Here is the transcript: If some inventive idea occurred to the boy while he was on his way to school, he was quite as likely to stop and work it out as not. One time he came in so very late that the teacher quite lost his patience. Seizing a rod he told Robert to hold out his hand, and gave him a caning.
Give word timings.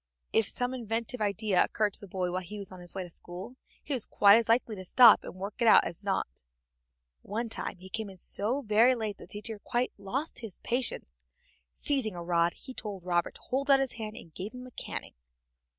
If 0.33 0.47
some 0.47 0.73
inventive 0.73 1.21
idea 1.21 1.63
occurred 1.63 1.93
to 1.93 1.99
the 2.01 2.07
boy 2.07 2.31
while 2.31 2.41
he 2.41 2.57
was 2.57 2.71
on 2.71 2.79
his 2.79 2.95
way 2.95 3.03
to 3.03 3.09
school, 3.11 3.55
he 3.83 3.93
was 3.93 4.07
quite 4.07 4.35
as 4.35 4.49
likely 4.49 4.75
to 4.77 4.83
stop 4.83 5.23
and 5.23 5.35
work 5.35 5.53
it 5.61 5.67
out 5.67 5.83
as 5.83 6.03
not. 6.03 6.41
One 7.21 7.49
time 7.49 7.77
he 7.77 7.87
came 7.87 8.09
in 8.09 8.17
so 8.17 8.63
very 8.63 8.95
late 8.95 9.19
that 9.19 9.25
the 9.25 9.33
teacher 9.33 9.59
quite 9.59 9.91
lost 9.99 10.39
his 10.39 10.57
patience. 10.63 11.21
Seizing 11.75 12.15
a 12.15 12.23
rod 12.23 12.53
he 12.55 12.73
told 12.73 13.03
Robert 13.05 13.35
to 13.35 13.41
hold 13.41 13.69
out 13.69 13.79
his 13.79 13.91
hand, 13.91 14.15
and 14.15 14.33
gave 14.33 14.55
him 14.55 14.65
a 14.65 14.71
caning. 14.71 15.13